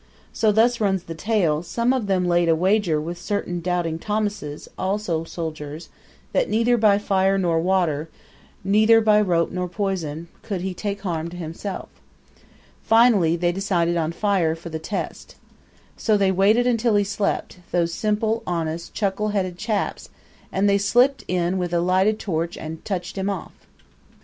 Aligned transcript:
So 0.33 0.51
thus 0.51 0.81
runs 0.81 1.03
the 1.03 1.13
tale 1.13 1.61
some 1.61 1.93
of 1.93 2.07
them 2.07 2.25
laid 2.27 2.49
a 2.49 2.55
wager 2.55 2.99
with 2.99 3.21
certain 3.21 3.59
Doubting 3.61 3.99
Thomases, 3.99 4.67
also 4.75 5.23
soldiers, 5.25 5.89
that 6.33 6.49
neither 6.49 6.75
by 6.75 6.97
fire 6.97 7.37
nor 7.37 7.59
water, 7.59 8.09
neither 8.63 8.99
by 8.99 9.21
rope 9.21 9.51
nor 9.51 9.67
poison, 9.69 10.27
could 10.41 10.61
he 10.61 10.73
take 10.73 11.01
harm 11.01 11.29
to 11.29 11.37
himself. 11.37 11.87
Finally 12.81 13.35
they 13.35 13.51
decided 13.51 13.95
on 13.95 14.11
fire 14.11 14.55
for 14.55 14.69
the 14.69 14.79
test. 14.79 15.35
So 15.97 16.17
they 16.17 16.31
waited 16.31 16.65
until 16.65 16.95
he 16.95 17.03
slept 17.03 17.59
those 17.71 17.93
simple, 17.93 18.41
honest, 18.47 18.95
chuckle 18.95 19.27
headed 19.27 19.55
chaps 19.59 20.09
and 20.51 20.63
then 20.67 20.73
they 20.73 20.77
slipped 20.79 21.23
in 21.27 21.59
with 21.59 21.75
a 21.75 21.79
lighted 21.79 22.17
torch 22.17 22.57
and 22.57 22.83
touched 22.83 23.17
him 23.19 23.29
off. 23.29 23.53